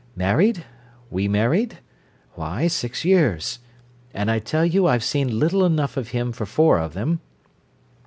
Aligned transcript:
Married? 0.15 0.65
We 1.11 1.27
married? 1.27 1.77
Why, 2.33 2.65
six 2.65 3.05
years. 3.05 3.59
And 4.15 4.31
I 4.31 4.39
tell 4.39 4.65
you 4.65 4.87
I've 4.87 5.03
seen 5.03 5.37
little 5.37 5.63
enough 5.63 5.95
of 5.95 6.07
him 6.07 6.31
for 6.31 6.47
four 6.47 6.79
of 6.79 6.95
them. 6.95 7.19